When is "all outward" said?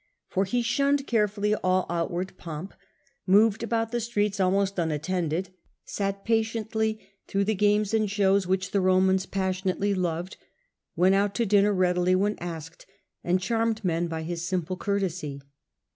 1.63-2.35